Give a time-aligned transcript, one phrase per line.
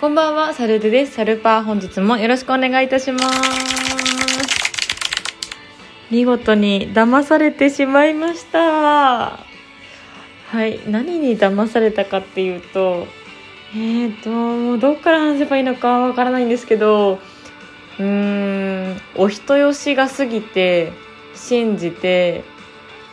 [0.00, 1.14] こんばんは、サルドです。
[1.14, 3.26] サルパー本日もよろしくお願いいたします。
[6.08, 9.40] 見事に騙されてしまいました。
[9.40, 13.08] はい、何に騙されたかっていうと、
[13.74, 17.18] えーと、もうどっから話せばいいのかわからないんですけど、
[17.98, 20.92] うーん、お人よしが過ぎて、
[21.34, 22.44] 信じて、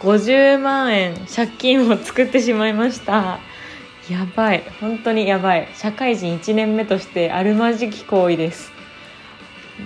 [0.02, 3.40] 50万円借金を作ってしまいました。
[4.10, 4.64] やばい。
[4.80, 5.68] 本当にやばい。
[5.76, 8.72] 社会人1年目としてあるまじき行為です。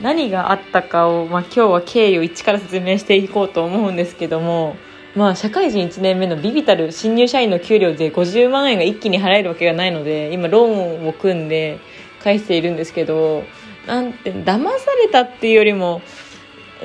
[0.02, 4.76] 何があったかを、まあ、今日は経緯を一から説明していこうと思うんですけども
[5.16, 11.80] まあ、社会人1年目のビビたる新入社員の給料で50万円が一気に払えるわけがないので今ローンを組んで
[12.24, 13.44] 返しているんですけど
[13.88, 16.02] なんて騙されたっていうよりも、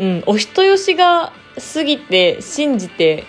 [0.01, 1.33] うん、お人よしが
[1.75, 3.25] 過ぎて信じて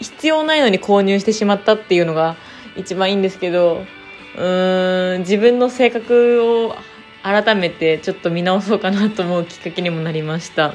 [0.00, 2.36] 必要ないのに購入してしまったっていうのが
[2.76, 3.84] 一番いいんですけど
[4.36, 6.74] うーん自分の性格を
[7.22, 10.74] 改めてちょっと見直そうかなと思うきっかけにもなりました。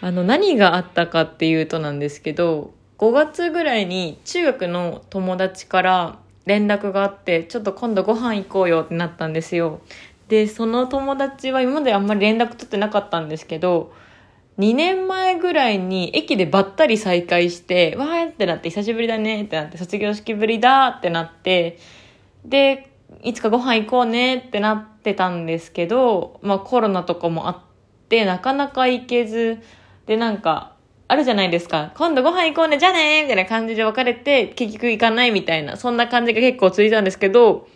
[0.00, 9.80] あの何があったかっていうとなんですけど5月ぐらいに中学の友達から連絡があってちょっと今度ご飯行こうよってなったんですよ。
[10.28, 13.92] でその友達は今まであんまり連絡取ってなかったんですけど
[14.58, 21.78] 2年前ぐらいに駅でばったり再会して、わーってなって、久しぶりだねってなって、卒業式ぶりだってなって、
[22.44, 22.90] で、
[23.22, 27.58] いつかご飯行こうねってなってたんですけど、まあコロナとかもあっ
[28.08, 29.58] て、なかなか行けず、
[30.06, 30.74] でなんか、
[31.06, 31.92] あるじゃないですか。
[31.96, 37.68] 今度ご飯行こうね、じゃあねみたいな感じで別れて、結局行かないみたいな、そんな感じが結構続いたんですけど、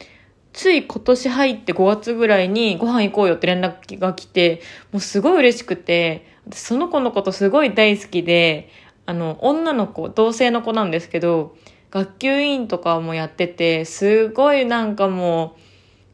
[0.53, 4.63] つい今年入って5月ぐらいにご飯行こうよって連絡が来て、
[4.93, 8.71] もうすごい嬉しくて、その子のことすごい大好きで、
[9.07, 11.57] あの、女の子、同性の子なんですけど、
[11.91, 15.57] 学級委員とかもやってて、すごいなんかも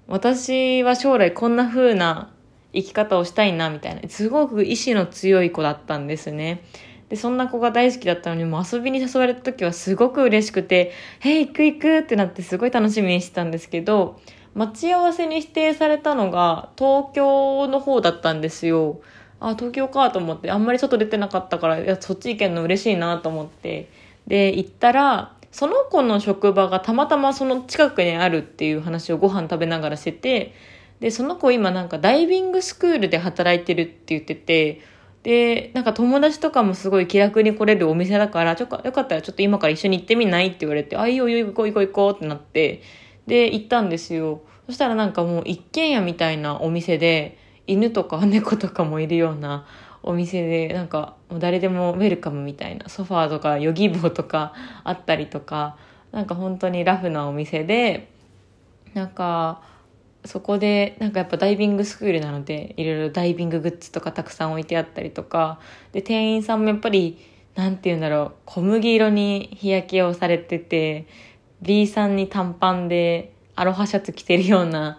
[0.08, 2.32] う、私は将来こんな風な
[2.72, 6.62] 生き方をしたいな、みたいな、すごく意志の強い子だったんですね。
[7.08, 14.20] で、そんな子が大好きだったのに、もう遊びに誘われた時はすごく嬉しくて、へい、行く行くってなってすごい楽しみにしてたんですけど、
[14.54, 19.00] 待ち合わせに指定されたのが東京の方だったんですよ。
[19.48, 23.88] あ、東京かと思って、あんまり外出てなかったから、いや、そっち行けんの嬉しいなと思って。
[24.26, 30.54] で、行ったら、その子の職場がたまたまその近くにあるっていう話をご飯食べながらしてて、
[31.00, 34.80] で、その子今なんかダイビングスクールで働いてるって言ってて、
[35.22, 42.82] で、なんか友達とかもすごい気楽に来れるお店だから、ちょよかったらちょっと今から一緒に行ってみないって言われて、あ、いいいいよ行こう行こう行こうってなって、
[43.26, 44.42] で、行ったんですよ。
[44.66, 49.66] そしたらなんかもう一軒家みたいなお店で、犬とか猫とかもいるような
[50.02, 54.52] お店でなんかもう誰でもウェルカムみたいなソファーとかヨギ棒とか
[54.84, 55.76] あったりとか
[56.12, 58.10] なんか本当にラフなお店で
[58.92, 59.62] なんか
[60.24, 65.58] そこでなんかやっぱダイビングスクールなのでいろいろダイビンググッズとかたくさん置いてあったりとか
[65.92, 67.18] で店員さんもやっぱり
[67.54, 71.06] なんて言うんだろう小麦色に日焼けをされてて
[71.62, 74.98] B さんに短パンでアロハシャツ着てるような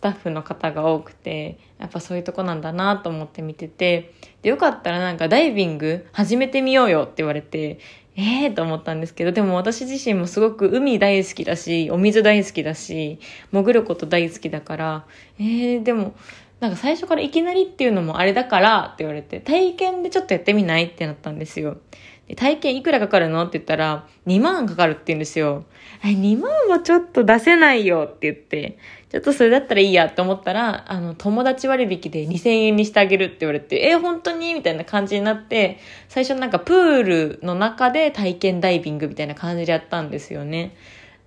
[0.00, 7.78] スタッフの方が多くてやっぱそういうとこなんだなと思って見てて、で、よかったらなんかダイビング始めてみようよって言われて、
[8.16, 13.18] ええー、と思ったんですけど、でも私自身もすごく海大好きだし、お水大好きだし、
[13.52, 15.04] 潜ること大好きだから、
[15.38, 16.14] ええー、でも、
[16.60, 21.76] なんか最初からいきなりっていうのもあれだからって言われて、体験でちょっとやってみないってなったんですよ。
[22.36, 23.42] 体験いくらかかるの？
[23.42, 25.64] って言ったら、2万かかるって言うんですよ。
[26.02, 28.78] 2万はちょっと出せないよって言って、
[29.10, 34.54] ちょっとそれだったらいいやって思ったら、あの、友達割引で2000円にしてあげるって言われて、え、本当に？
[34.54, 40.76] みたいな感じになって、最初なんかプールの中で体験ダイビングみたいな感じでやったんですよね。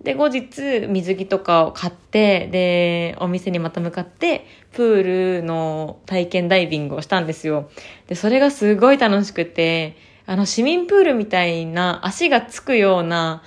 [0.02, 7.70] で、後日、水着とかを買って、で、お店にまた向かって、プールの体験ダイビングをしたんですよ。
[8.06, 9.96] で、それがすごい楽しくて、
[10.26, 13.42] あの、市民プールみたいな足がつくような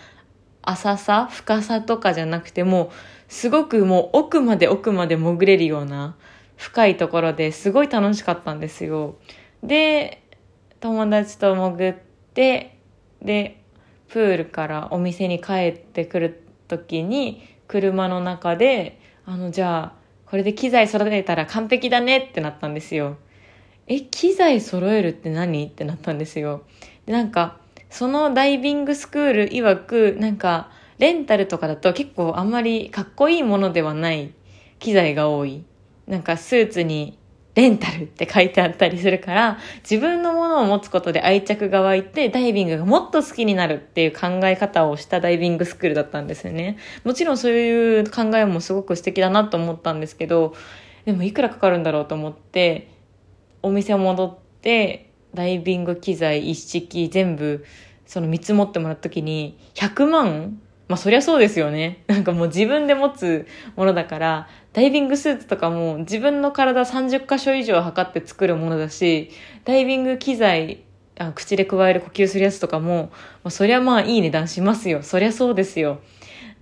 [0.61, 2.91] 浅さ、深さとかじゃなくても、
[3.27, 6.15] すごくもう奥まで奥まで潜れるような
[6.55, 9.17] 深いところですごい楽しかったんですよ。
[9.63, 10.23] で、
[10.79, 11.95] 友達と潜っ
[12.33, 12.77] て、
[13.21, 13.63] で、
[14.09, 19.97] プールからお店に帰ってくる時に車の中で、あの、じゃあ、
[20.27, 23.17] これで機材育てたら完璧だねってなったんですよ。
[23.87, 25.65] え、機材揃えるって何？
[25.65, 26.63] ってなったんですよ。
[27.05, 27.57] で、なんか、
[27.89, 34.33] そのダイビングスクール曰く、なんか、レンタルとかだと結構あんまりかっこいいものではない
[34.79, 35.63] 機材が多い。
[36.07, 37.17] なんかスーツに
[37.53, 39.57] レンタルって書いてあったりするから、
[39.89, 46.77] 自分のものを持つことで愛着が湧いて、ダイビングがもっと好きになるっていう考え方をしたダイビングスクールだったんですよね。
[47.03, 50.55] もちろんそういう考えもすごく素敵だなと思ったんですけど、
[51.05, 52.89] でもいくらかかるんだろうと思って、
[53.67, 57.65] お店戻って、ダイビング機材一式全部、
[58.05, 60.61] その見積もってもらった時に、100万？
[60.87, 62.03] まあそりゃそうですよね。
[62.07, 69.29] なんかもう自分で持つものだから、ダイビングスーツとかも自分の体30箇所以上測って作るものだし、
[69.65, 70.83] ダイビング機材、
[71.19, 73.09] あ口で加える呼吸するやつとかも、
[73.43, 75.03] まあ、そりゃまあいい値段しますよ。
[75.03, 75.99] そりゃそうですよ。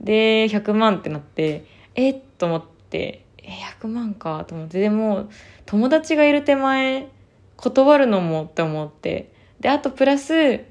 [0.01, 2.15] で、100万ってなって、えっ？
[2.37, 3.49] と思って、え、
[3.79, 5.29] 100万かと思って、でも、
[5.65, 7.07] 友達がいる手前、
[7.57, 10.63] 断るのもって思って、で、あとプラス、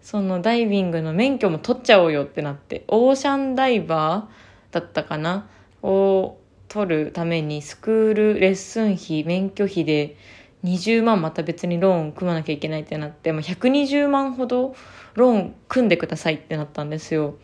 [0.00, 5.48] そのダイビングの免許も取っちゃおうよってなって、オーシャンダイバーだったかな？
[5.82, 6.38] を
[6.68, 10.16] 取るためにスクールレッスン費、免許費で
[10.64, 14.74] 20万また別にローン組まなきゃいけないってなって、まあ、120万ほど
[15.14, 17.36] ローン組んでくださいってなったんですよ。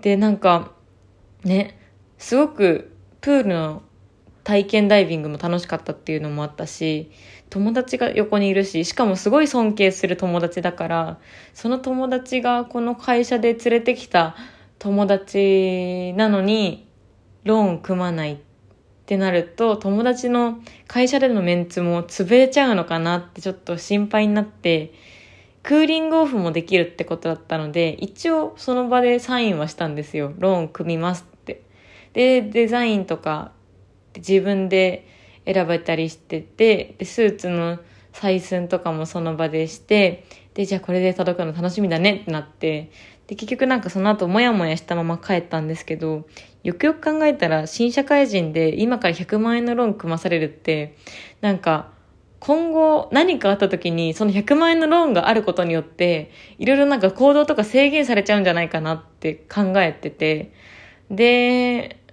[0.00, 0.72] で、なんか、
[1.44, 1.78] ね、
[2.18, 2.90] すごく
[3.20, 3.82] プールの
[4.44, 7.10] 体験ダイビングも楽しかったっていうのもあったし、
[7.50, 11.18] 友達が横にいるし、しかもすごい尊敬する友達だから、
[11.54, 14.36] その友達がこの会社で連れてきた
[14.78, 16.86] 友達なのに、
[17.44, 18.36] ローン組まないっ
[19.06, 24.92] てなると、友達の会社でのメンツも潰れちゃうのかなってちょっと心配になって、
[25.62, 30.34] クーリングオフもできるってことだったので、一応その場でサインはしたんですよ。
[30.38, 31.62] ローン組みますって。
[32.12, 33.52] で、デザインとか
[34.16, 35.06] 自分で
[35.46, 37.78] 選べたりしてて、で、スーツの
[38.12, 40.24] 採寸とかもその場でして、
[40.54, 42.90] で、じゃあこれで届くの楽しみだねってなって、
[43.26, 46.26] で、結局なんかその後もやもやしたまま帰ったんですけど、
[46.62, 50.96] よくよく考えたら新社会人で今から100万円のローン組まされるって、
[51.40, 51.92] なんか、
[52.40, 60.52] 今後何かあった時にその100万円のローンがあることによって、いろいろなんか行動とか制限されちゃうんじゃないかなって考えてて、
[61.10, 62.03] で、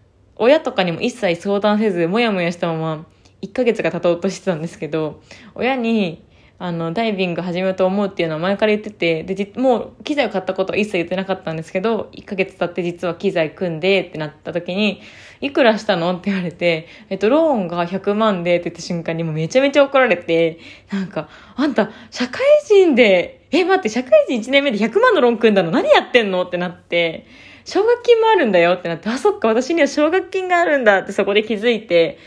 [0.42, 3.06] 親とかにも一切相談せず、もやもやしたまま、
[3.44, 5.22] 1ヶ月が経とうとしてたんですけど、
[5.54, 6.26] 親に、
[6.58, 15.04] あの、ダイビング始めようと思うっていうのは前から言ってて、で、もう機材を買ったことは一切言ってなかったんですけど、1ヶ月経って実は機材組んでってなった時に、
[15.42, 20.58] いくらしたのって言われて、えっと、ローンが100万でって言った瞬間にもうめちゃめちゃ怒られて、
[20.92, 27.28] なんか、あんた、社会人で、え、待って、社会人1年目で100万のローン組んだの何やってんのってなって、
[27.66, 32.18] 奨学金もあるんだよってなって、あ、そっか、私には奨学金があるんだってそこで気づいて、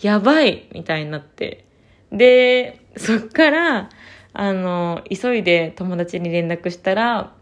[0.00, 1.64] やばいみたいになって。
[2.12, 3.90] で、そっから、
[4.32, 7.32] あの、急いで友達に連絡したら、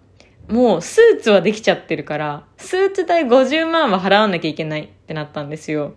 [0.48, 5.94] もうスーツはできちゃってるから、スーツ代50万は払わなきゃいけないってなったんですよ。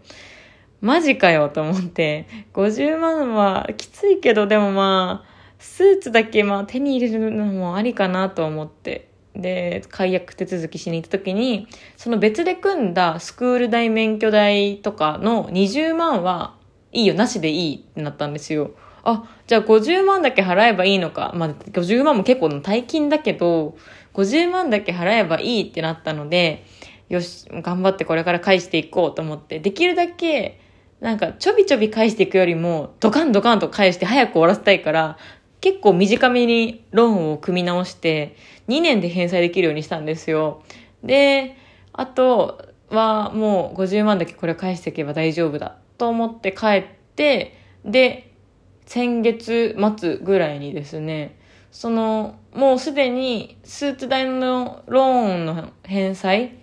[0.81, 9.10] マジかよと思って、50万はきついけど、でもまあ、スーツだけまあ手に入れるのもありかなと思って。
[9.41, 11.67] で、解約手続きしに行った時に、
[11.97, 16.55] その別で組んだスクール代、免許代とかの20万は
[16.91, 18.71] いいよ、なしでいいってなったんですよ。
[19.03, 21.31] あ、じゃあ50万だけ払えばいいのか。
[21.35, 23.75] まあ、50万も結構の大金だけど、
[24.13, 26.65] 50万だけ払えばいいってなったので、
[27.09, 30.59] よし、頑張ってこれから返していこうと思って、できるだけ、
[30.99, 35.17] なんかちょびちょび返していくよりも、ドカンドカンと返して早く終わらせたいから、
[35.61, 38.35] 結構短めにローンを組み直して、
[38.67, 40.63] 2年で返済できるようにしたんですよ。
[41.03, 41.55] で、
[41.93, 46.83] あとはもう50万だけこれ返していけば大丈夫だと思って帰っ
[47.15, 47.55] て、
[47.85, 48.33] で、
[48.85, 51.37] 先月末ぐらいにですね、
[51.71, 56.57] その、もうすでにスーツ代のローンの返済、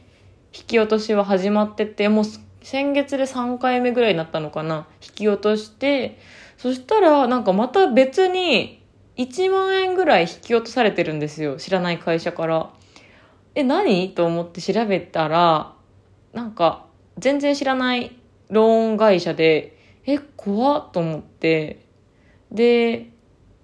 [0.52, 2.24] 引き落としは始まってて、もう
[2.62, 6.18] 先月で3回目ぐらいになったのかな、引き落として、
[6.58, 8.77] そしたらなんかまた別に
[9.18, 11.56] 1万円ぐらい引き落とされてるんですよ。
[11.56, 12.70] 知らない会社から。
[13.54, 14.14] え、何？
[14.14, 15.72] と思って調べたら、
[16.32, 16.86] なんか、
[17.18, 18.16] 全然知らない
[18.48, 21.84] ローン会社で、え、怖っと思って、
[22.52, 23.10] で、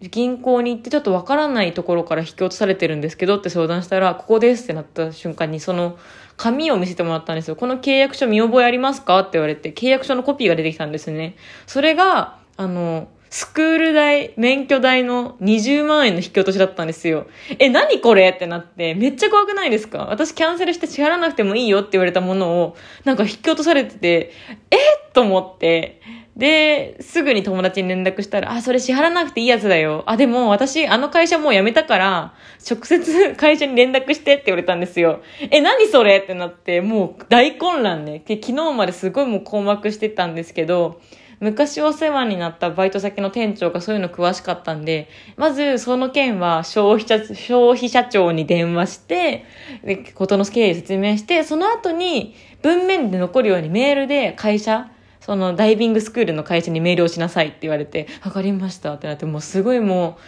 [0.00, 5.96] 銀行に行ってちょっとわからないところから引き落とされてるんですけどって相談したら、ここですってなった瞬間にその
[6.36, 7.56] 紙を見せてもらったんですよ。
[7.56, 9.20] この契約書見覚えありますか？
[9.20, 11.36] って言われて、契約書のコピーが出てきたんですね。
[11.66, 17.26] それが、あの、スクール代、免許代の20万円の引き落としだったんですよ。
[17.58, 20.06] え、何これってなって、めっちゃ怖くないですか？
[20.08, 24.32] 私キャンセルして支払わなくてもいいよって言われたものを、なんか引き落とされてて、
[24.70, 24.76] え
[25.12, 26.00] と思って、
[26.36, 30.04] で、すぐに友達に連絡したら、あ、それ支払わなくていいやつだよ。
[30.06, 32.34] あ、でも私、あの会社もう辞めたから、
[32.70, 35.22] 直接会社に連絡してって言われたんですよ。
[35.50, 38.22] え、何それってなって、もう大混乱ね。
[38.28, 41.00] 昨日まですごいもう困惑してたんですけど、
[41.40, 49.44] 昔お世話になったバイト先の店長がそういうの詳しかったんで、まずその件は消費者、消費者庁に電話して、
[49.84, 60.18] で、ことの経緯説明して、その後に文面で残るようにメールで会社、そのダイビングスクールの会社にメールをしなさいって言われて、わかりましたってなって、もうすごいも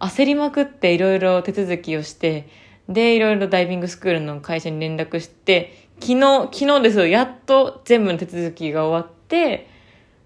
[0.00, 2.48] う焦りまくっていろいろ手続きをして、
[2.88, 9.68] で、いろいろダイビングスクールの会社に連絡して、昨日、昨日ですよ、やっと全部の手続きが終わって、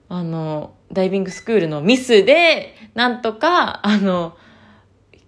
[0.09, 4.37] あの、ダイビングスクールのミスで、なんとか、あの、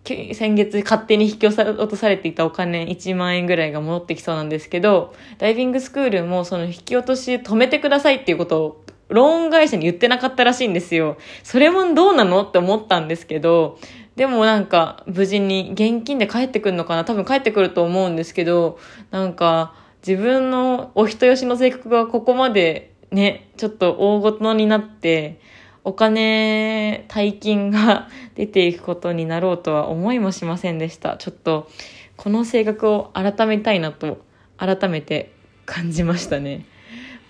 [0.05, 1.57] 先月勝手に引き落
[1.89, 11.19] とされていたお金1万円ぐらいが戻ってきそうなんですけど、ダイビングスクールもその引き落とし止めてくださいっていうことをローン会社に言ってなかったらしいんですよ。
[11.43, 13.79] それもどうなのって思ったんですけど、
[14.17, 17.05] でもなんか無事に現金で帰ってくるのかな？
[17.05, 18.79] 多分帰ってくると思うんですけど、
[19.11, 19.75] なんか
[20.07, 25.41] 自分のお人よしの性格がここまでね、ちょっと大ごとになって、
[25.85, 31.17] お金、大金が 出ていくことになろうとは思いもしませんでした。
[31.17, 31.71] ちょっと、
[32.17, 34.25] この性格を改めたいなと、
[34.57, 35.33] 改めて
[35.65, 36.65] 感じましたね。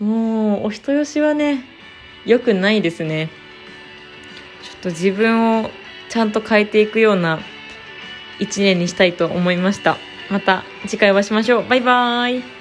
[0.00, 1.64] もう、お人よしはね、
[2.24, 3.28] 良くないですね。
[4.62, 5.70] ちょっと自分を
[6.08, 7.40] ちゃんと変えていくような
[8.38, 9.96] 一年にしたいと思いました。
[10.30, 11.68] また次回お会いしましょう。
[11.68, 12.57] バイバーイ。